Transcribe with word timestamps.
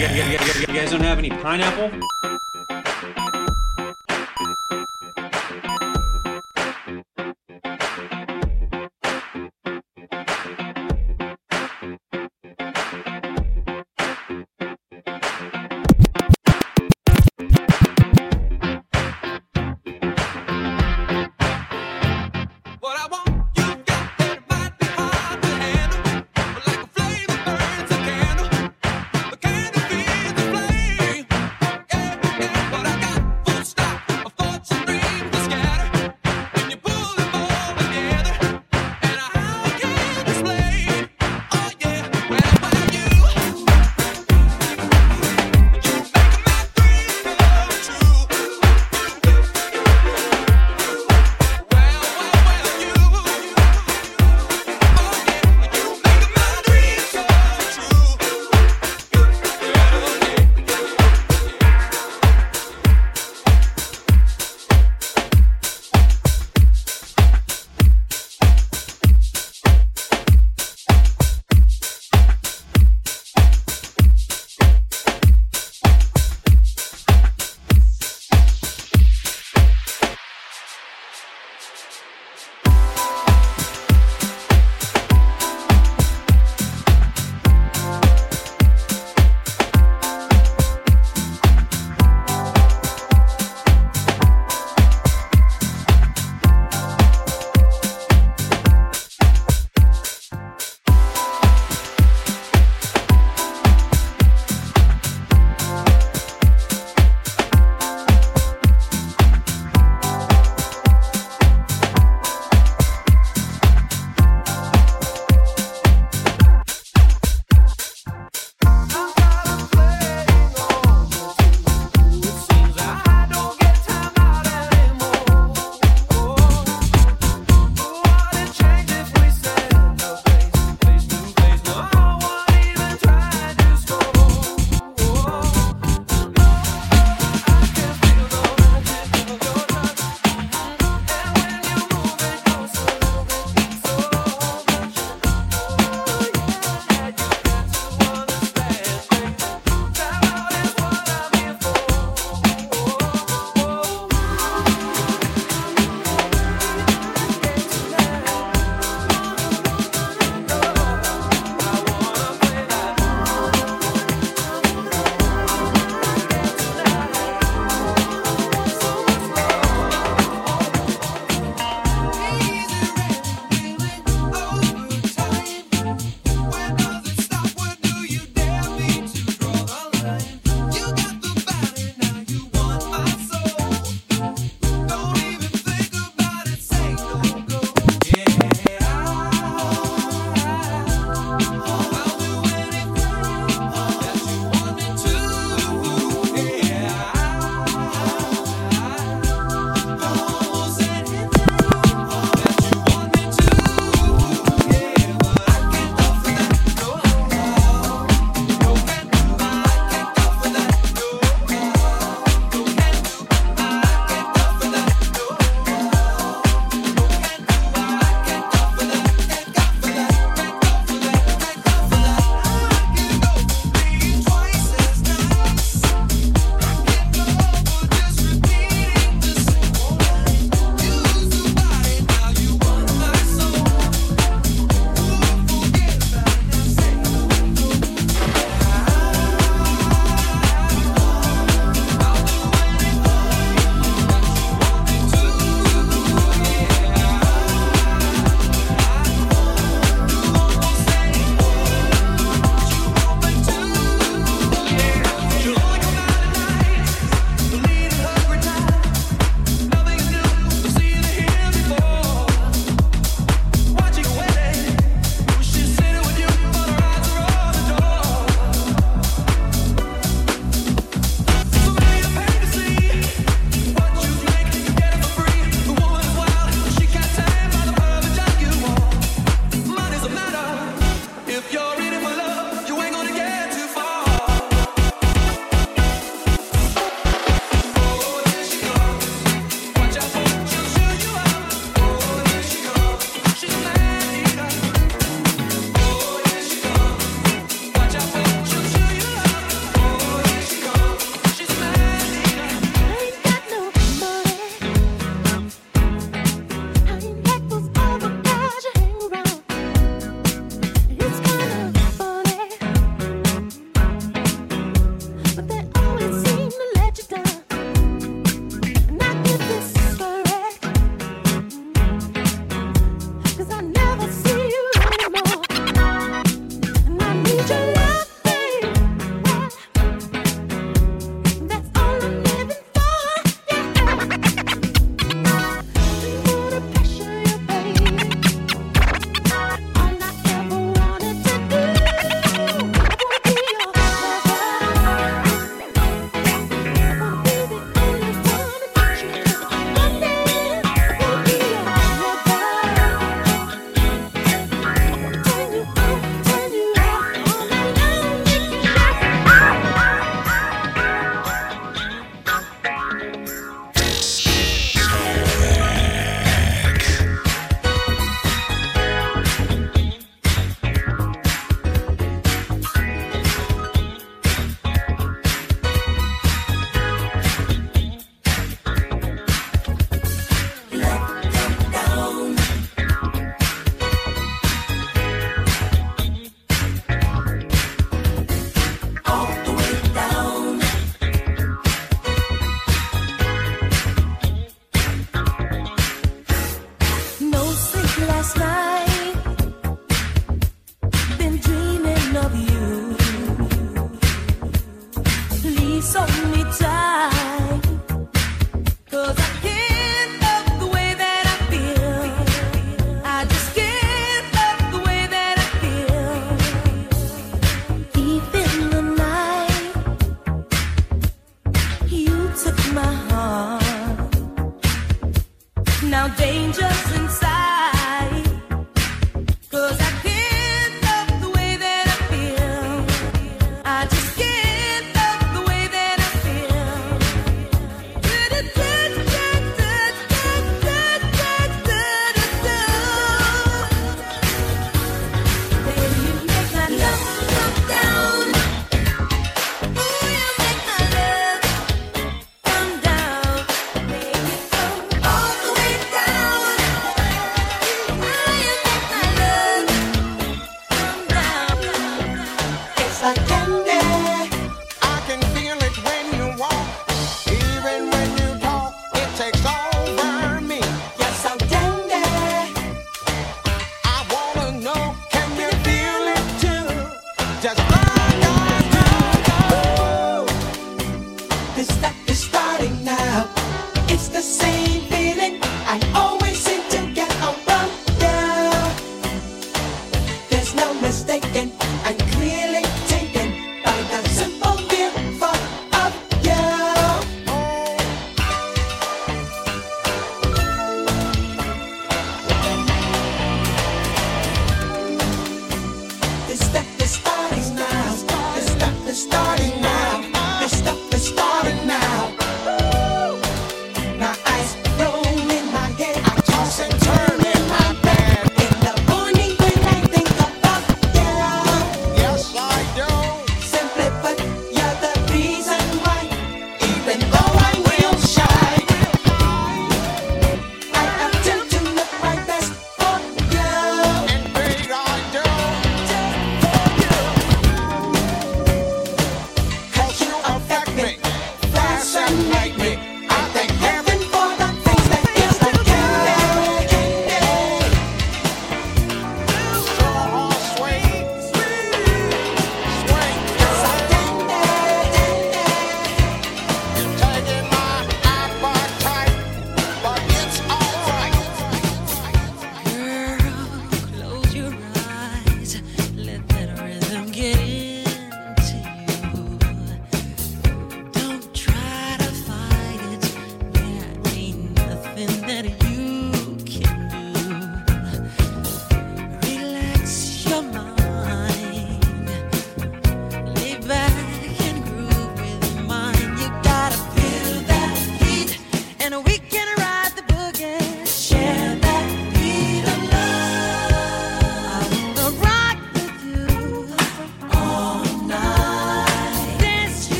You 0.00 0.06
guys 0.06 0.92
don't 0.92 1.02
have 1.02 1.18
any 1.18 1.28
pineapple? 1.28 1.90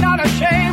not 0.00 0.24
ashamed. 0.24 0.71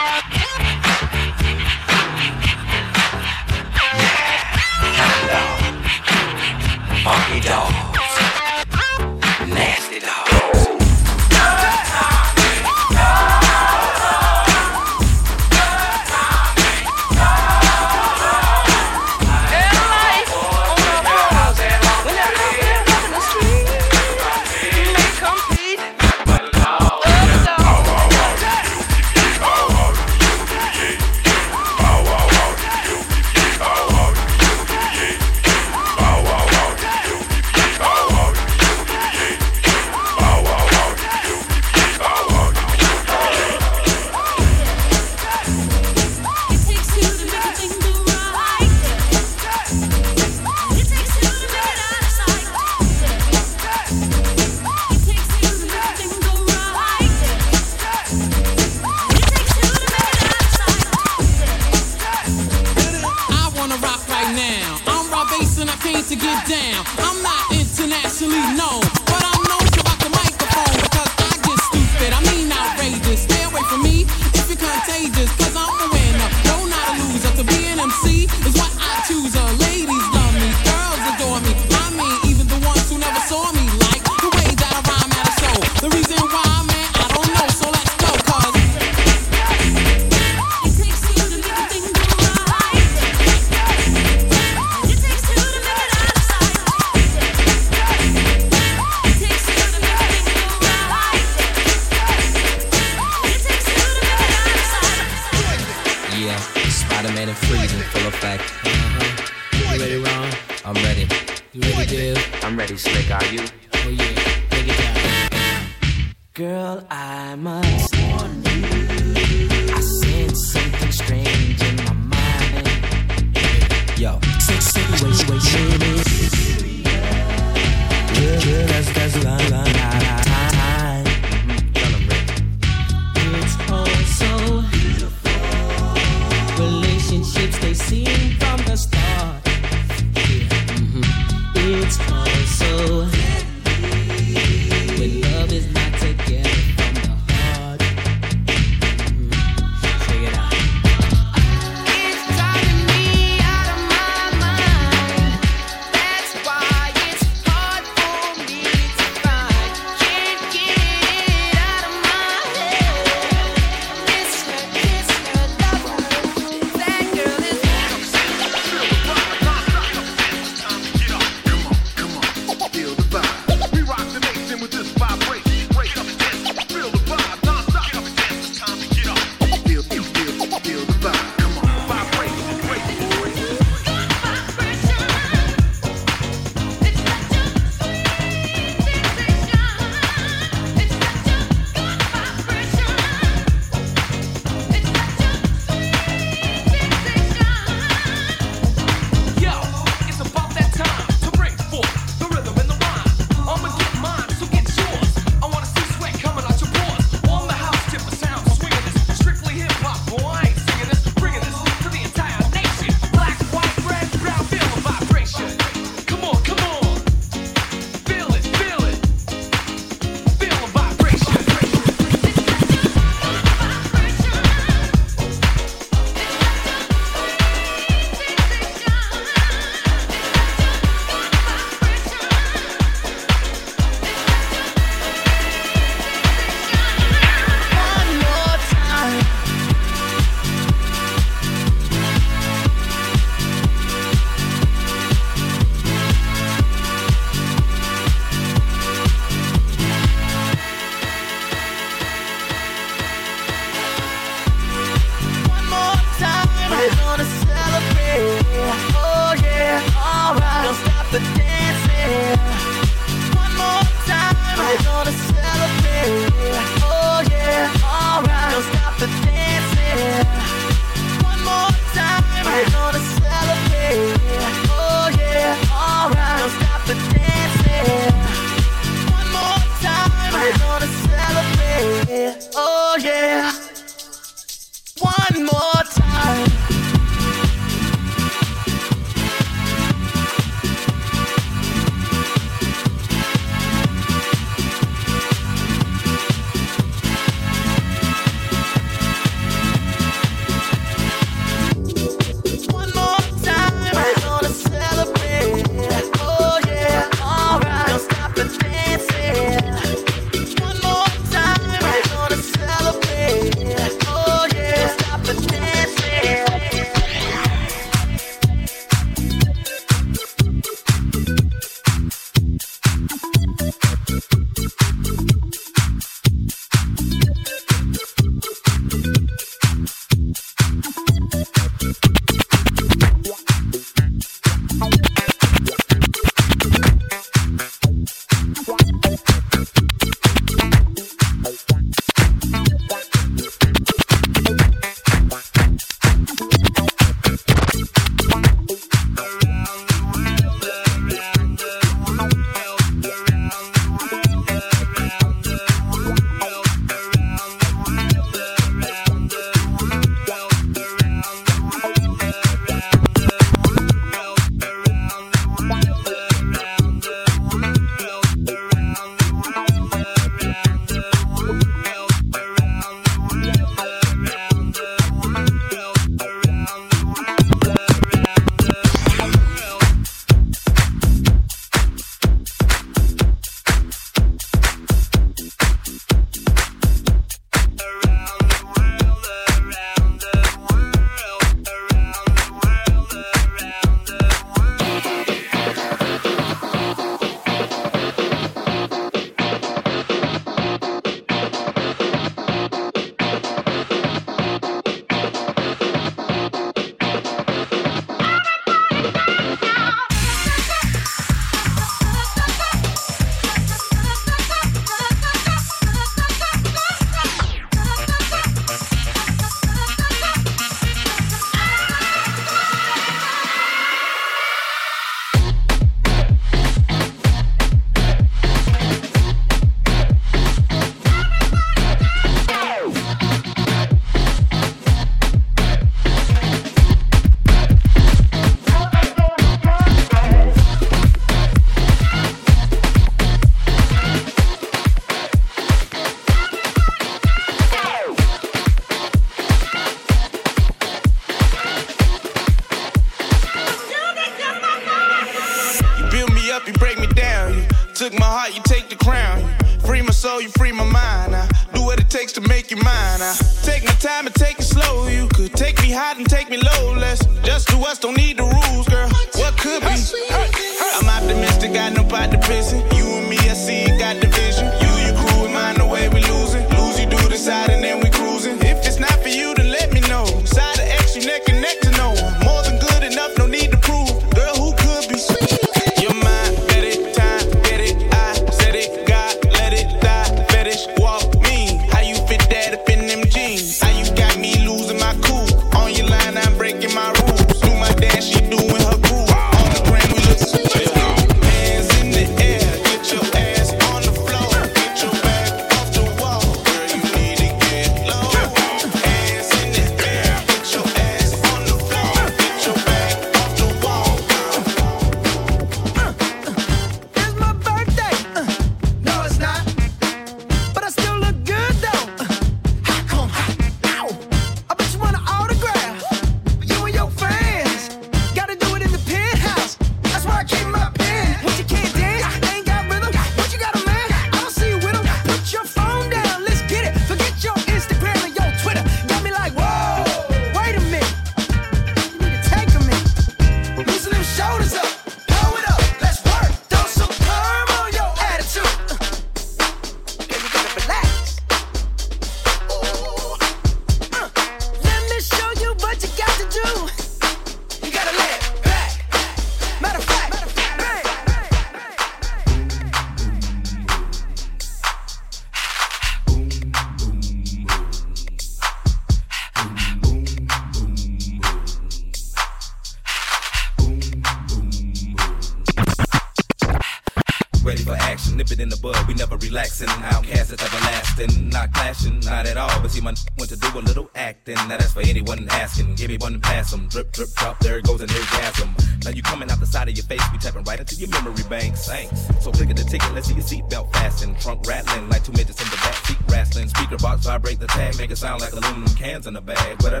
Sound 598.38 598.54
like 598.54 598.64
aluminum 598.64 598.96
cans 598.96 599.26
in 599.26 599.36
a 599.36 599.40
bag. 599.40 599.78
But 599.78 599.94
I 599.94 600.00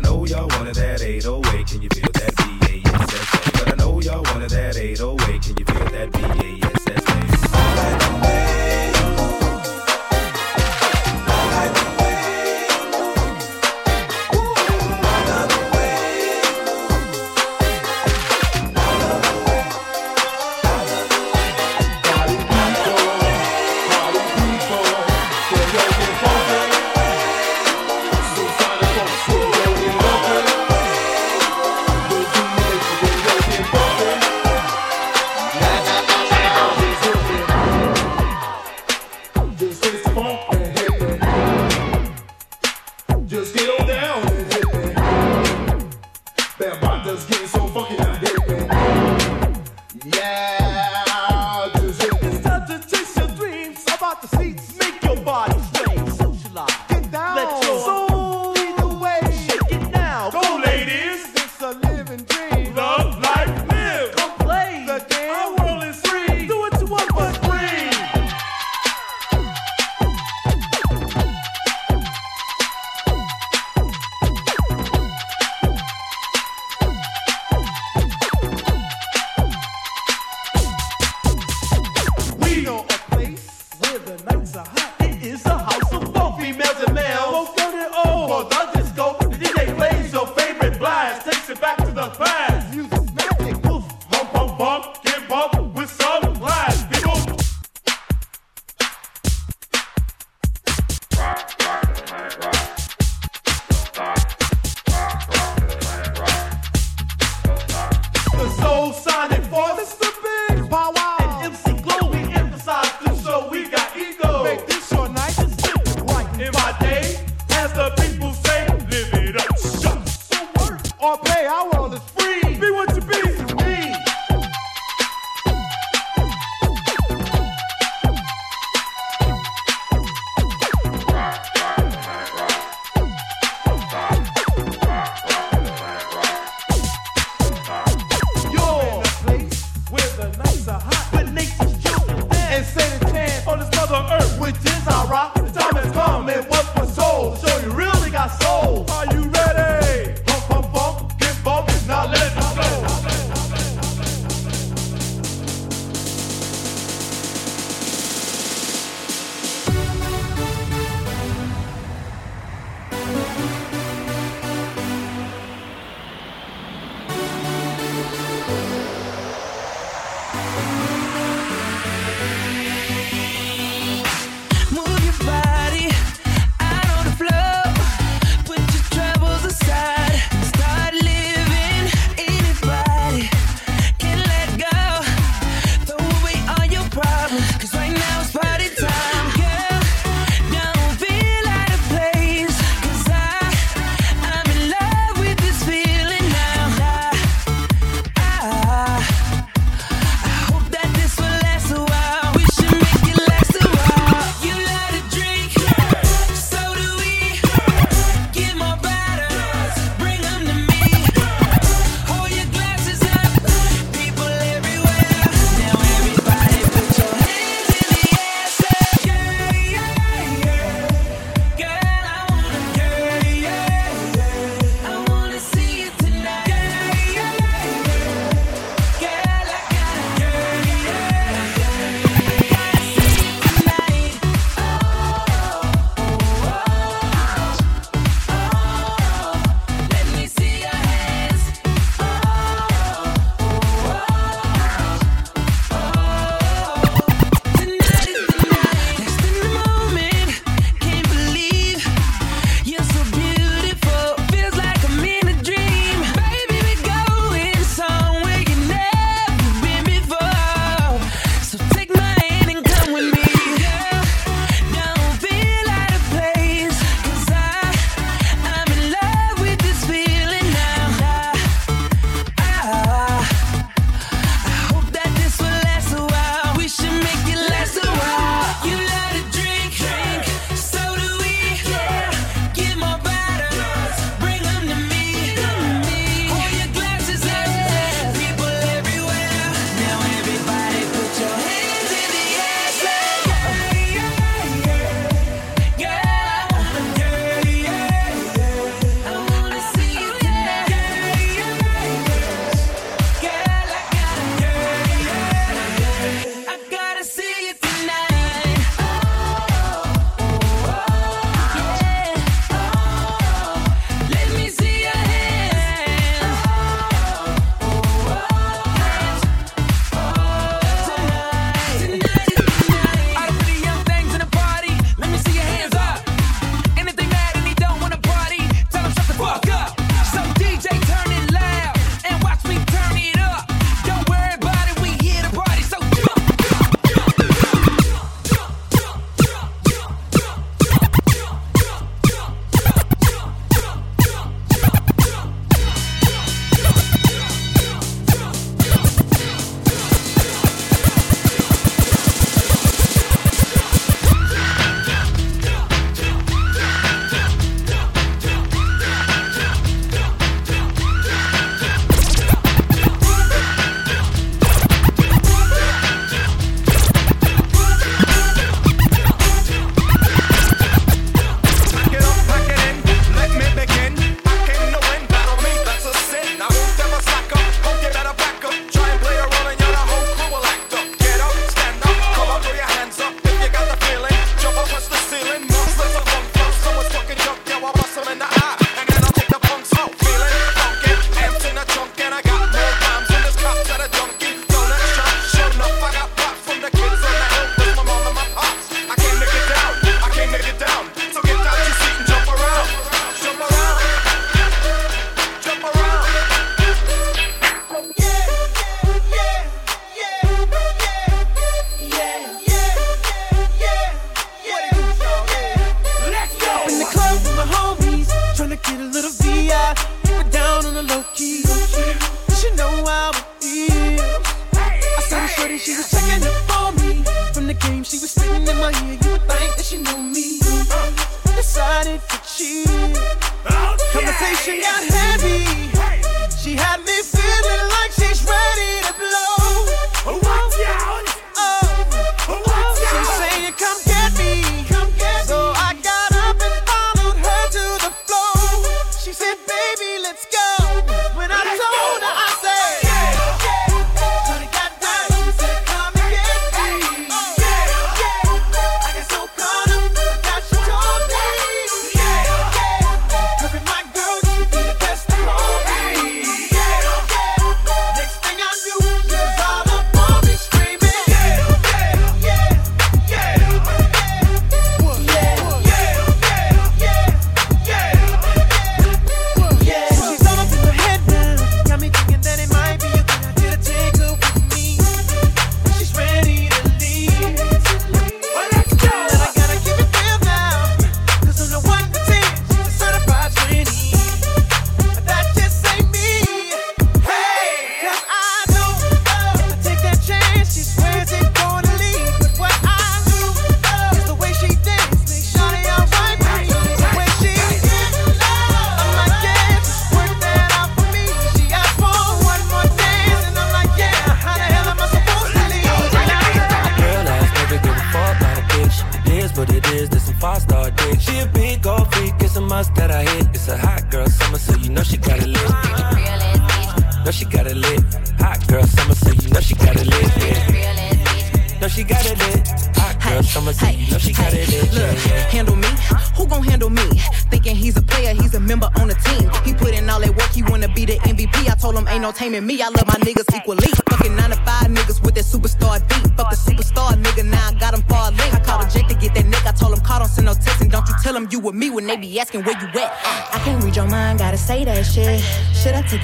Just 43.34 43.52
get 43.52 43.80
on 43.80 43.93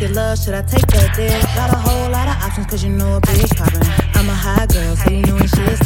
naked 0.00 0.16
love, 0.16 0.38
should 0.38 0.54
I 0.54 0.62
take 0.62 0.86
that 0.88 1.14
deal? 1.14 1.28
Got 1.54 1.72
a 1.72 1.76
whole 1.76 2.10
lot 2.10 2.28
of 2.28 2.42
options, 2.42 2.66
cause 2.66 2.84
you 2.84 2.90
know 2.90 3.16
a 3.16 3.20
bitch 3.20 3.56
poppin'. 3.56 3.82
I'm 4.14 4.28
a 4.28 4.34
high 4.34 4.66
girl, 4.66 4.96
so 4.96 5.10
you 5.10 5.22
know 5.22 5.34
when 5.34 5.46
she 5.46 5.60
is 5.62 5.80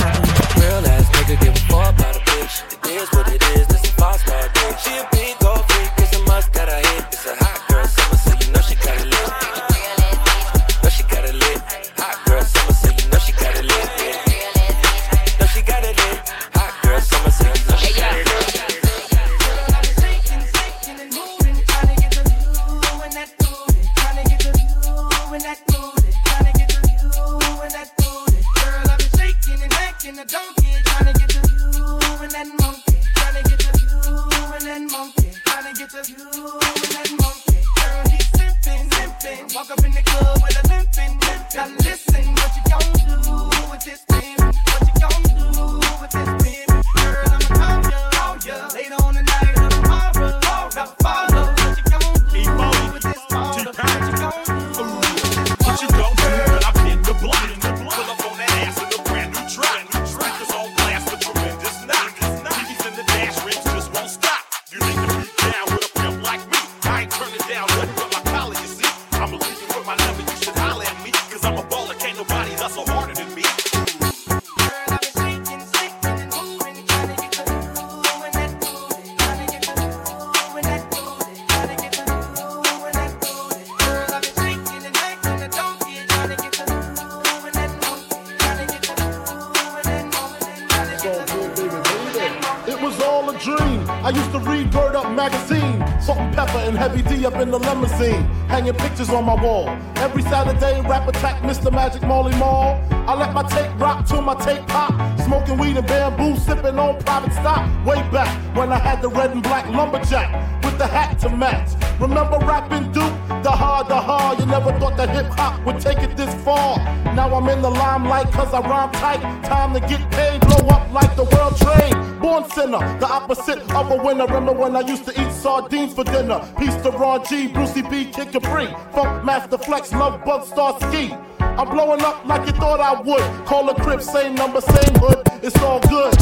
Every 99.44 100.22
Saturday, 100.22 100.80
rap 100.88 101.06
attack 101.06 101.42
Mr. 101.42 101.70
Magic 101.70 102.02
Molly 102.02 102.34
Mall. 102.38 102.82
I 102.90 103.14
let 103.14 103.34
my 103.34 103.42
tape 103.42 103.78
rock 103.78 104.06
to 104.06 104.22
my 104.22 104.34
tape 104.36 104.66
pop. 104.68 104.94
Smoking 105.20 105.58
weed 105.58 105.76
and 105.76 105.86
bamboo, 105.86 106.38
sipping 106.38 106.78
on 106.78 106.98
private 107.02 107.30
stock. 107.32 107.68
Way 107.84 107.96
back 108.10 108.34
when 108.56 108.72
I 108.72 108.78
had 108.78 109.02
the 109.02 109.10
red 109.10 109.32
and 109.32 109.42
black 109.42 109.68
lumberjack 109.68 110.64
with 110.64 110.78
the 110.78 110.86
hat 110.86 111.18
to 111.20 111.28
match. 111.28 111.72
Remember 112.00 112.38
rapping 112.38 112.90
Duke? 112.92 113.12
The 113.42 113.50
hard, 113.50 113.88
the 113.88 114.00
hard. 114.00 114.38
You 114.38 114.46
never 114.46 114.72
thought 114.78 114.96
that 114.96 115.10
hip 115.10 115.26
hop 115.26 115.62
would 115.66 115.78
take 115.78 115.98
it 115.98 116.16
this 116.16 116.34
far. 116.42 116.78
Now 117.14 117.34
I'm 117.34 117.46
in 117.50 117.60
the 117.60 117.70
limelight 117.70 118.32
cause 118.32 118.54
I 118.54 118.60
rhyme 118.60 118.92
tight. 118.92 119.20
Time 119.44 119.74
to 119.74 119.80
get 119.80 120.10
paid, 120.10 120.40
blow 120.40 120.68
up 120.68 120.90
like 120.90 121.14
the 121.16 121.24
world 121.24 121.54
trade 121.58 122.03
born 122.34 122.50
sinner, 122.50 122.98
the 122.98 123.06
opposite 123.06 123.60
of 123.74 123.90
a 123.90 123.96
winner. 124.02 124.26
Remember 124.26 124.52
when 124.52 124.74
I 124.74 124.80
used 124.80 125.04
to 125.04 125.12
eat 125.20 125.32
sardines 125.32 125.94
for 125.94 126.04
dinner? 126.04 126.40
Peace 126.58 126.74
to 126.82 126.90
Ron 126.90 127.24
G, 127.26 127.46
Brucey 127.46 127.82
B, 127.82 128.06
Kid 128.06 128.32
Capri, 128.32 128.66
Funk 128.92 129.24
Master 129.24 129.58
Flex, 129.58 129.92
Love 129.92 130.24
Bug 130.24 130.44
Star 130.44 130.78
Ski. 130.80 131.14
I'm 131.38 131.68
blowing 131.68 132.02
up 132.02 132.24
like 132.26 132.44
you 132.46 132.52
thought 132.52 132.80
I 132.80 133.00
would. 133.00 133.46
Call 133.46 133.68
a 133.68 133.74
crib, 133.80 134.02
same 134.02 134.34
number, 134.34 134.60
same 134.60 134.94
hood. 134.96 135.22
It's 135.42 135.56
all 135.62 135.80
good. 135.80 136.14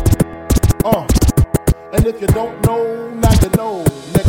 Uh. 0.84 1.06
And 1.94 2.06
if 2.06 2.20
you 2.20 2.26
don't 2.28 2.62
know, 2.66 3.10
now 3.10 3.32
you 3.42 3.50
know. 3.56 4.21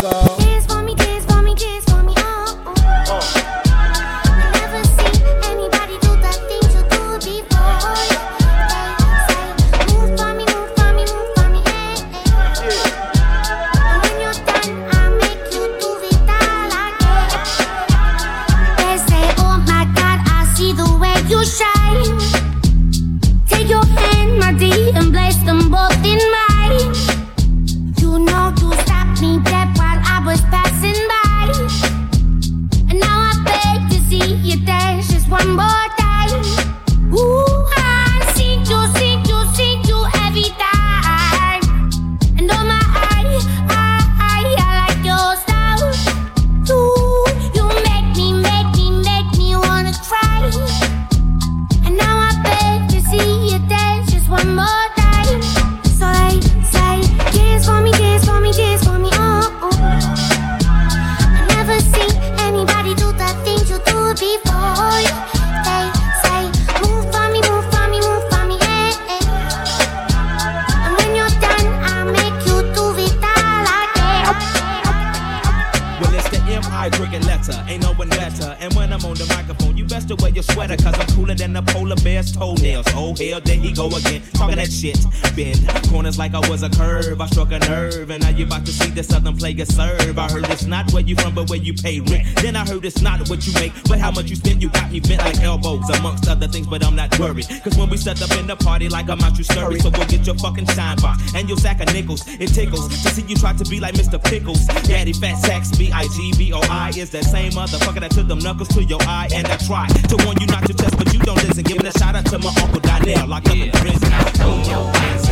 I 92.64 92.66
heard 92.66 92.86
it's 92.86 93.01
not 93.01 93.28
what 93.28 93.45
you 93.45 93.51
make, 93.55 93.74
but 93.89 93.99
how 93.99 94.09
much 94.09 94.30
you 94.30 94.38
spend. 94.38 94.64
You 94.64 94.70
got 94.70 94.89
me 94.89 95.01
bent 95.01 95.20
like 95.20 95.38
elbows, 95.41 95.89
amongst 95.99 96.30
other 96.30 96.47
things, 96.47 96.66
but 96.66 96.82
I'm 96.86 96.95
not 96.95 97.20
worried. 97.20 97.45
Cause 97.61 97.76
when 97.76 97.89
we 97.89 97.97
set 97.97 98.22
up 98.22 98.32
in 98.39 98.47
the 98.47 98.55
party, 98.55 98.88
like 98.88 99.09
I'm 99.09 99.20
out, 99.20 99.38
you 99.38 99.43
scurry. 99.43 99.80
So 99.82 99.91
go 99.91 100.05
get 100.05 100.26
your 100.26 100.36
fucking 100.36 100.68
shine 100.68 100.95
box 100.97 101.36
and 101.36 101.49
your 101.49 101.57
sack 101.57 101.82
of 101.82 101.93
nickels. 101.93 102.24
It 102.39 102.47
tickles 102.47 102.88
to 102.88 103.09
see 103.09 103.24
you 103.24 103.36
try 103.36 103.51
to 103.51 103.66
be 103.66 103.82
like 103.82 103.95
Mr. 103.95 104.24
Pickles. 104.24 104.66
Daddy 104.88 105.11
Fat 105.11 105.39
Sacks, 105.39 105.76
B 105.78 105.91
I 105.91 106.07
G 106.16 106.32
B 106.38 106.53
O 106.53 106.61
I 106.70 106.93
is 106.95 107.09
that 107.09 107.26
same 107.26 107.51
motherfucker 107.51 107.99
that 107.99 108.11
took 108.11 108.30
them 108.30 108.39
knuckles 108.39 108.70
to 108.70 108.84
your 108.84 109.01
eye. 109.01 109.28
And 109.36 109.45
I 109.45 109.57
try 109.57 109.88
to 109.88 110.16
warn 110.24 110.39
you 110.39 110.47
not 110.47 110.66
to 110.68 110.74
test, 110.74 110.97
but 110.97 111.14
you 111.14 111.20
don't 111.20 111.43
listen. 111.43 111.64
Giving 111.64 111.86
a 111.86 111.91
shout 111.91 112.16
out 112.16 112.26
to 112.28 112.39
my 112.39 112.53
uncle 112.61 112.80
Donnell, 112.80 113.28
locked 113.28 113.49
up 113.49 113.57
in 113.57 113.72
prison. 113.72 114.09
Throw 114.39 115.22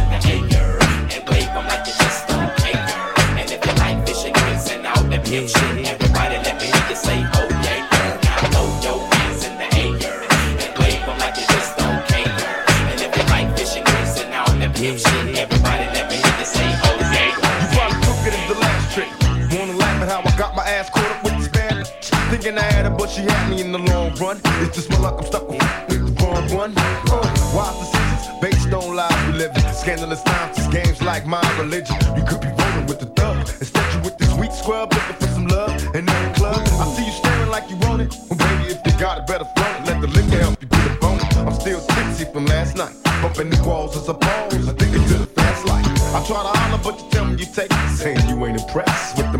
Thinking 22.42 22.58
I 22.58 22.74
had 22.74 22.86
her, 22.86 22.98
but 22.98 23.08
she 23.08 23.22
had 23.22 23.50
me 23.52 23.62
in 23.62 23.72
the 23.72 23.78
long 23.78 24.16
run. 24.16 24.42
It's 24.66 24.74
just 24.74 24.90
my 24.90 24.98
luck, 24.98 25.20
I'm 25.20 25.26
stuck 25.28 25.48
with 25.48 25.60
the 25.60 25.98
wrong 26.26 26.50
one. 26.50 26.74
Uh, 26.76 27.22
wise 27.54 27.78
decisions 27.78 28.42
based 28.42 28.74
on 28.74 28.96
lies 28.96 29.14
we 29.28 29.34
live 29.34 29.56
in. 29.56 29.62
Scandalous 29.76 30.24
times, 30.24 30.58
it's 30.58 30.68
games 30.70 31.04
like 31.04 31.28
my 31.28 31.46
religion. 31.62 31.96
You 32.18 32.26
could 32.26 32.42
be 32.42 32.50
rolling 32.50 32.88
with 32.88 33.00
the 33.00 33.06
thug. 33.14 33.38
Instead, 33.62 33.94
you 33.94 34.00
with 34.02 34.18
this 34.18 34.34
weak 34.42 34.52
scrub 34.52 34.92
looking 34.92 35.18
for 35.22 35.28
some 35.28 35.48
love. 35.50 35.70
And 35.94 36.10
in 36.10 36.18
the 36.26 36.34
club, 36.34 36.58
I 36.82 36.86
see 36.98 37.06
you 37.06 37.12
staring 37.12 37.52
like 37.52 37.70
you 37.70 37.78
want 37.86 38.02
it. 38.02 38.10
Well, 38.26 38.40
baby, 38.42 38.74
if 38.74 38.82
you 38.90 39.00
got 39.00 39.20
it, 39.20 39.28
better 39.28 39.46
flaunt 39.54 39.78
it. 39.78 39.94
Let 39.94 40.02
the 40.02 40.08
liquor 40.08 40.42
help 40.42 40.60
you 40.64 40.68
get 40.68 40.90
a 40.90 40.98
bone. 40.98 41.22
I'm 41.46 41.54
still 41.54 41.80
tipsy 41.94 42.26
from 42.26 42.48
last 42.48 42.76
night. 42.76 42.98
Bumping 43.22 43.52
the 43.52 43.62
walls 43.62 43.96
as 43.96 44.10
a 44.10 44.16
pose. 44.16 44.68
I 44.68 44.72
Addicted 44.72 45.06
to 45.14 45.18
the 45.22 45.30
fast 45.38 45.68
life. 45.68 45.86
I 46.18 46.26
try 46.26 46.42
to 46.42 46.58
holler, 46.58 46.82
but 46.82 46.98
you 46.98 47.06
tell 47.12 47.26
me 47.26 47.38
you 47.38 47.46
take 47.46 47.70
it. 47.70 47.90
Saying 48.02 48.28
you 48.28 48.44
ain't 48.48 48.60
impressed 48.60 49.16
with 49.16 49.31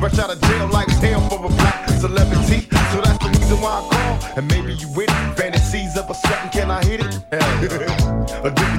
Fresh 0.00 0.18
out 0.20 0.30
of 0.30 0.40
jail 0.40 0.68
like 0.68 0.88
hell 1.02 1.20
for 1.28 1.44
a 1.44 1.48
black 1.48 1.88
celebrity. 1.88 2.68
So 2.92 3.00
that's 3.00 3.18
the 3.18 3.30
reason 3.30 3.60
why 3.60 3.82
I 3.82 3.88
call. 3.90 4.30
And 4.36 4.46
maybe 4.46 4.74
you 4.74 4.88
with 4.94 5.10
it. 5.10 5.36
Fantasies 5.36 5.96
of 5.96 6.08
a 6.08 6.14
something, 6.14 6.50
can 6.50 6.70
I 6.70 6.84
hit 6.84 7.00
it? 7.00 7.18
Addicted 7.32 8.77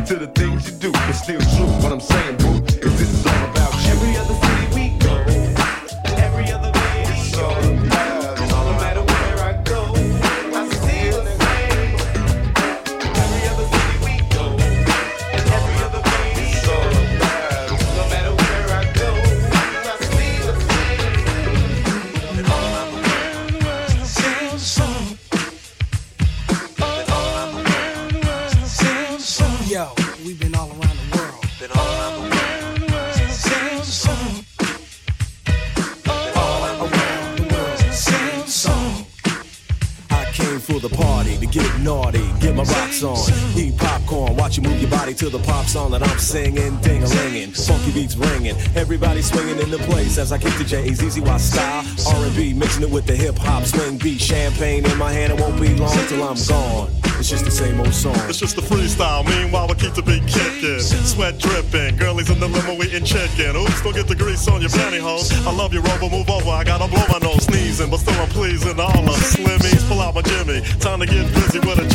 watch 44.49 44.57
you 44.57 44.63
move 44.63 44.81
your 44.81 44.89
body 44.89 45.13
to 45.13 45.29
the 45.29 45.37
pop 45.39 45.65
song 45.67 45.91
that 45.91 46.01
I'm 46.01 46.17
singing, 46.17 46.75
ding 46.77 47.03
a 47.03 47.07
linging, 47.07 47.51
funky 47.51 47.91
beats 47.91 48.15
ringing, 48.15 48.55
everybody 48.75 49.21
swinging 49.21 49.59
in 49.59 49.69
the 49.69 49.77
place 49.77 50.17
as 50.17 50.31
I 50.31 50.39
kick 50.39 50.55
the 50.55 50.63
J's, 50.63 51.03
easy 51.03 51.21
Y 51.21 51.37
style, 51.37 51.85
R&B 52.15 52.53
mixing 52.53 52.83
it 52.83 52.89
with 52.89 53.05
the 53.05 53.15
hip 53.15 53.37
hop 53.37 53.63
swing 53.65 53.97
beat, 53.97 54.19
champagne 54.19 54.85
in 54.85 54.97
my 54.97 55.11
hand, 55.11 55.33
it 55.33 55.39
won't 55.39 55.61
be 55.61 55.75
long 55.75 55.95
till 56.07 56.23
I'm 56.23 56.37
gone. 56.47 56.89
It's 57.19 57.29
just 57.29 57.43
the 57.43 57.51
same 57.51 57.77
old 57.81 57.93
song. 57.93 58.15
It's 58.31 58.39
just 58.39 58.57
a 58.57 58.61
freestyle. 58.61 59.27
Meanwhile, 59.27 59.67
we 59.67 59.75
keep 59.75 59.91
the 59.91 60.01
beat 60.01 60.23
kicking. 60.23 60.79
Sweat 60.79 61.37
dripping. 61.37 61.97
Girlies 61.97 62.29
in 62.29 62.39
the 62.39 62.47
limo 62.47 62.81
eating 62.81 63.03
chicken. 63.03 63.59
Oops, 63.59 63.81
don't 63.83 63.93
get 63.93 64.07
the 64.07 64.15
grease 64.15 64.47
on 64.47 64.61
your 64.61 64.69
pantyhose. 64.69 65.27
I 65.45 65.51
love 65.51 65.73
you, 65.73 65.81
Rover. 65.81 66.07
Move 66.07 66.29
over. 66.29 66.49
I 66.49 66.63
gotta 66.63 66.87
blow 66.87 67.03
my 67.11 67.19
nose 67.19 67.43
sneezing, 67.43 67.91
but 67.91 67.99
still 67.99 68.15
I'm 68.21 68.29
pleasing 68.29 68.79
all 68.79 69.03
the 69.03 69.11
slimmies. 69.35 69.83
Pull 69.89 69.99
out 69.99 70.15
my 70.15 70.21
Jimmy. 70.21 70.61
Time 70.79 71.01
to 71.01 71.05
get 71.05 71.27
busy 71.35 71.59
with 71.59 71.83
a 71.83 71.87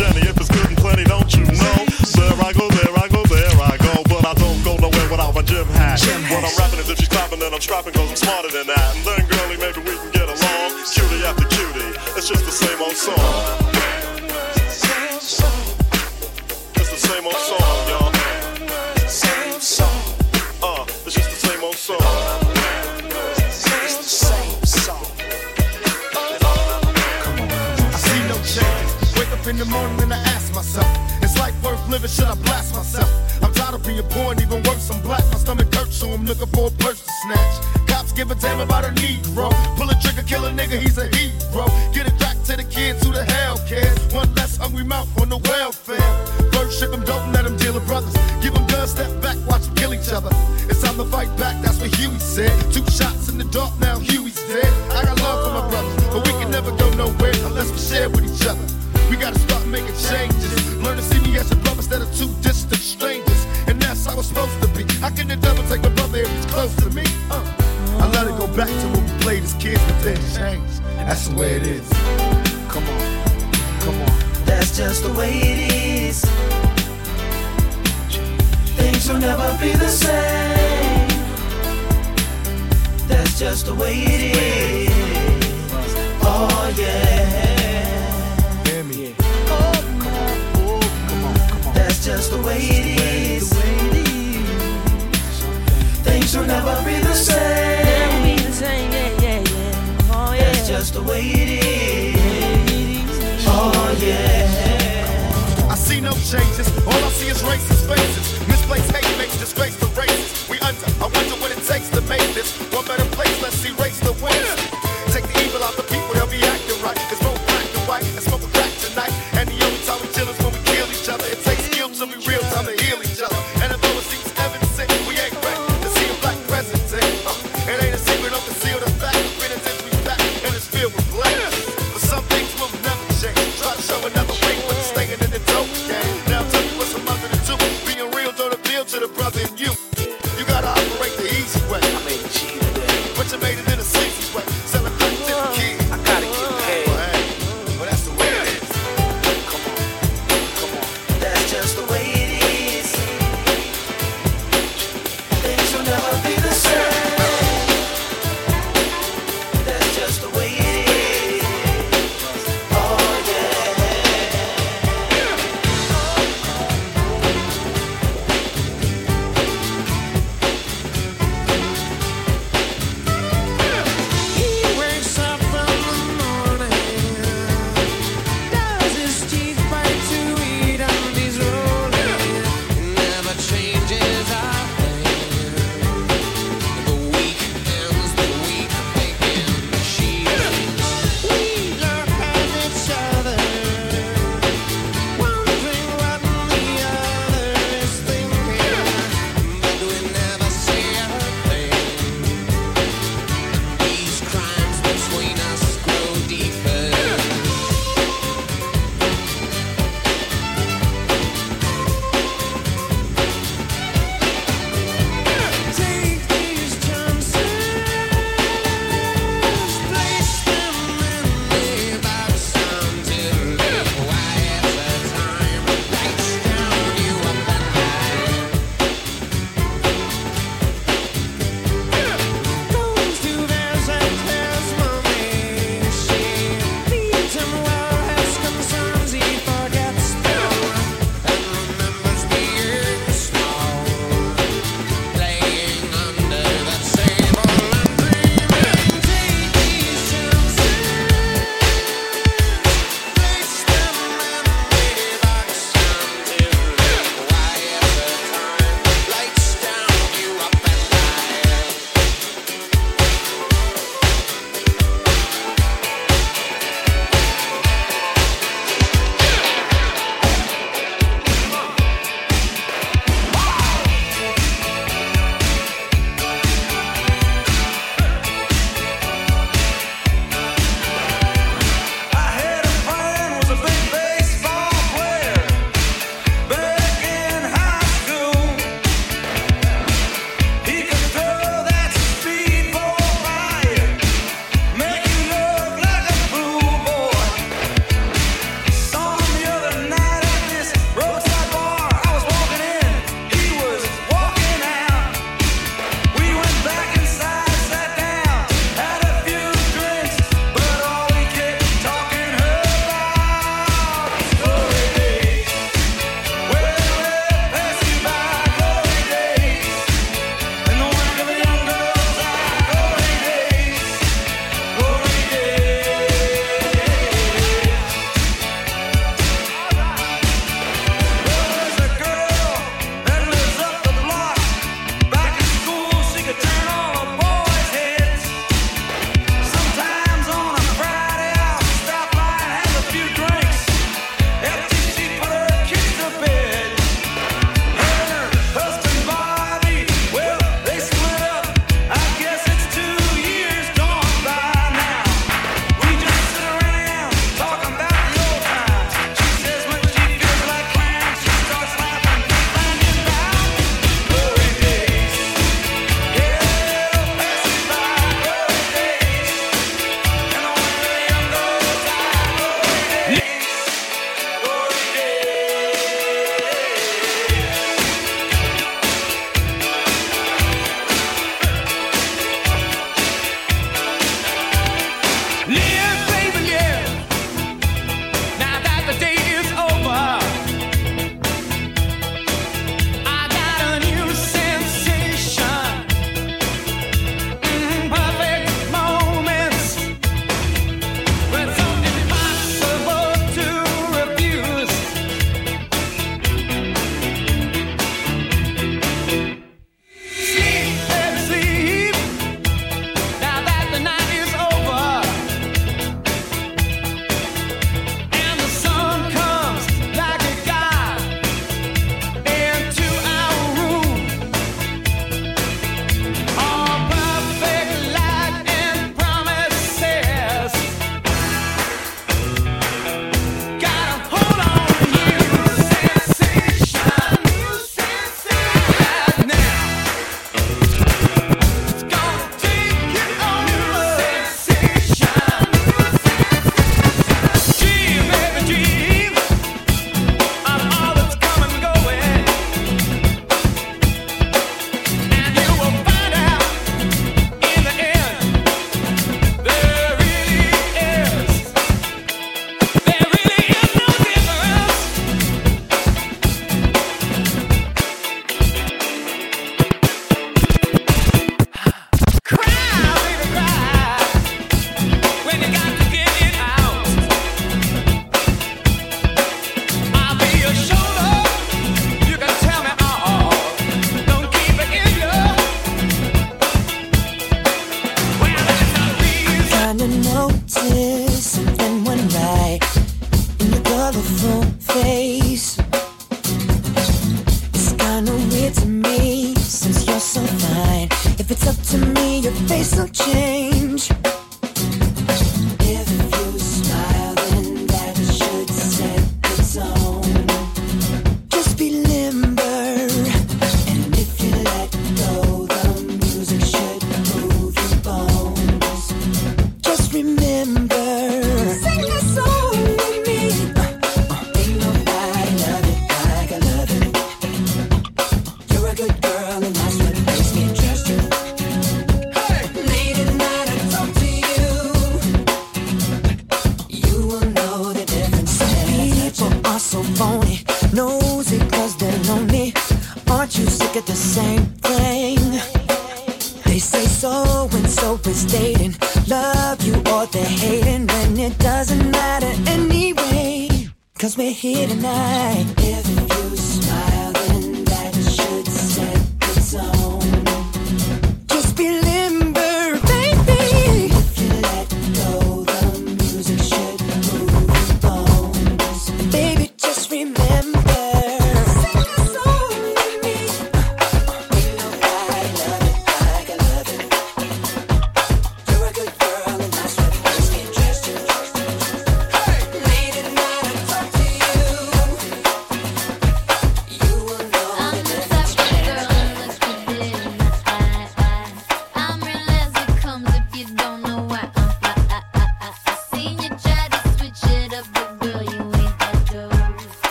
I'm 7.66 7.96
I'm 7.96 8.14
smarter 8.14 8.50
than 8.50 8.66
that. 8.66 9.13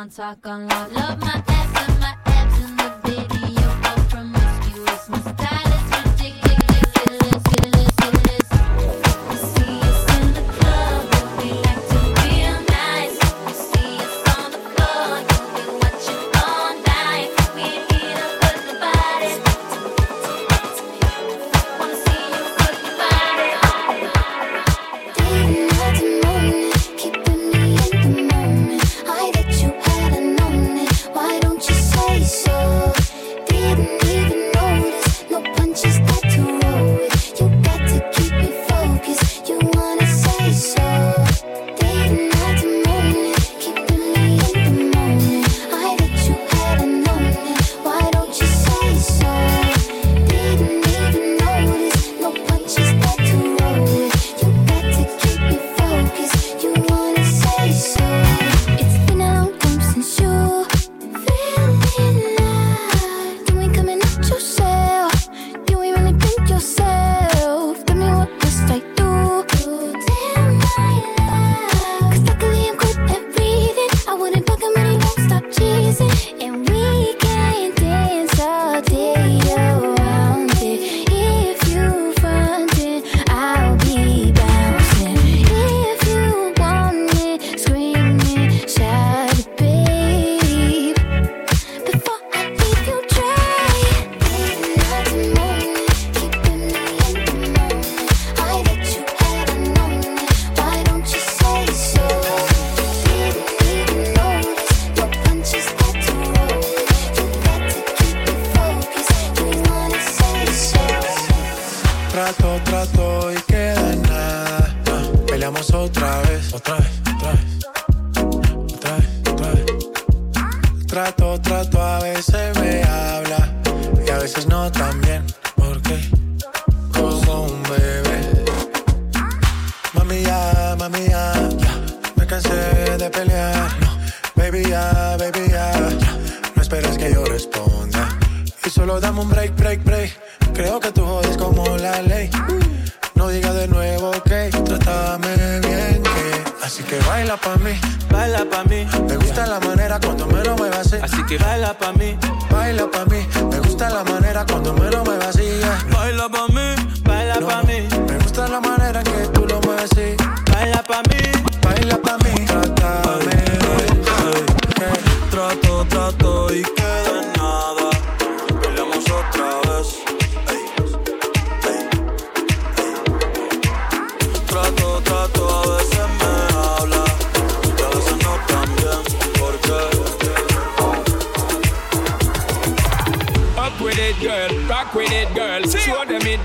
Bangkok 0.00 0.16
to 0.16 0.22
Montauk 0.22 0.46
on. 0.46 0.66
Love 0.68 0.99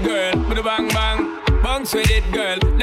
it, 0.02 0.08
girl. 0.08 0.64
Bang 0.64 0.88
bang. 0.90 1.40
Bounce 1.62 1.94
with 1.94 2.10
it, 2.10 2.32
girl. 2.32 2.75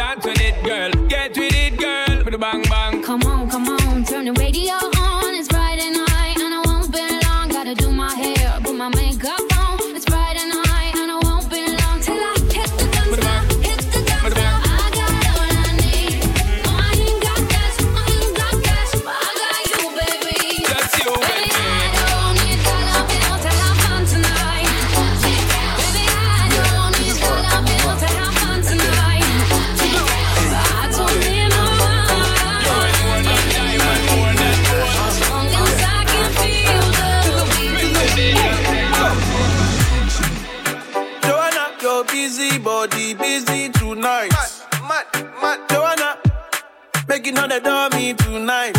tonight. 48.15 48.77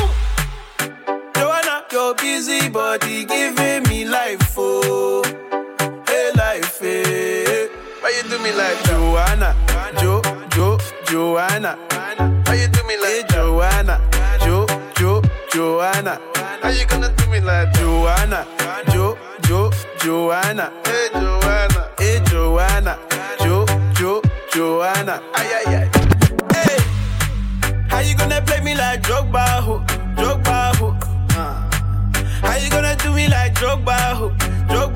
Joanna, 1.36 1.84
your 1.92 2.16
busy 2.16 2.70
body 2.70 3.26
giving 3.26 3.84
me 3.84 4.06
life, 4.06 4.54
oh, 4.58 5.24
hey 6.08 6.32
life, 6.36 6.80
hey. 6.80 7.68
Why 8.02 8.14
you 8.18 8.30
do 8.30 8.38
me 8.40 8.52
like 8.52 8.78
that? 8.84 8.86
Joanna, 8.86 9.56
Jo, 10.00 10.22
Jo, 10.52 10.78
Joanna? 11.06 11.78
Why 12.46 12.56
you 12.56 12.68
do 12.68 12.84
me 12.88 12.98
like 12.98 13.10
hey, 13.10 13.24
Joanna, 13.30 14.02
Jo, 14.44 14.66
Jo, 14.98 15.22
Joanna? 15.52 16.20
How 16.62 16.70
you 16.70 16.86
gonna 16.86 17.10
do 17.16 17.26
me 17.30 17.40
like 17.40 17.72
Joanna, 17.74 18.46
Jo, 18.92 19.18
Jo, 19.44 19.72
Joanna? 20.00 20.72
Hey 20.86 21.10
Joanna, 21.14 21.90
hey 22.00 22.20
Joanna, 22.26 23.00
Jo, 23.40 23.66
Jo, 23.96 24.22
Joanna? 24.54 25.22
Ay 25.34 25.54
ay 25.66 25.76
ay. 25.76 25.83
Drug 33.64 33.86
by 33.86 33.94
a 33.94 34.14
hoe, 34.14 34.32
drug 34.68 34.93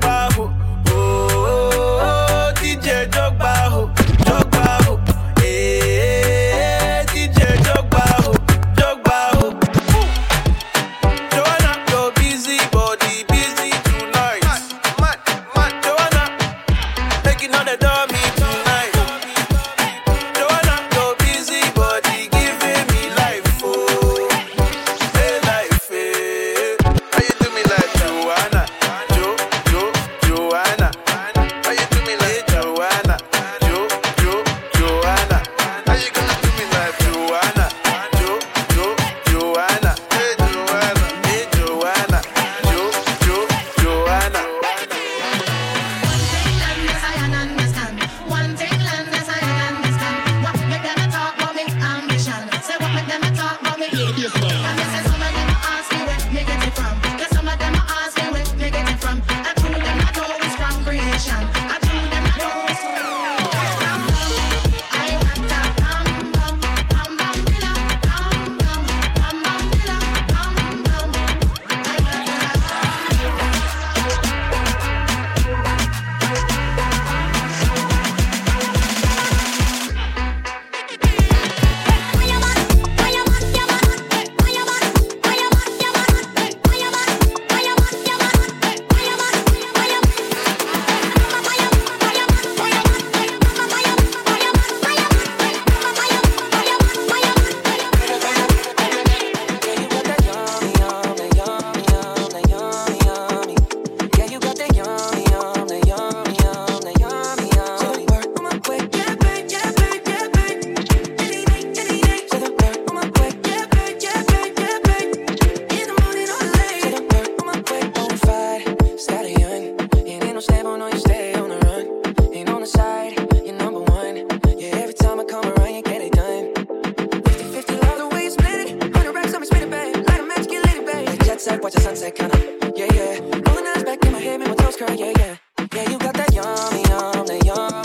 sunset, 131.94 132.14
kinda, 132.14 132.38
yeah, 132.76 132.86
yeah. 132.92 133.18
Rolling 133.46 133.66
eyes 133.66 133.82
back 133.82 134.04
in 134.04 134.12
my 134.12 134.18
head, 134.20 134.40
make 134.40 134.48
my 134.48 134.54
toes 134.56 134.76
curl, 134.76 134.94
yeah, 134.94 135.12
yeah. 135.16 135.36
Yeah, 135.72 135.90
you 135.90 135.98
got 135.98 136.14
that 136.14 136.34
yummy, 136.34 136.82
yum, 136.88 137.26
that 137.26 137.44
yum. 137.46 137.77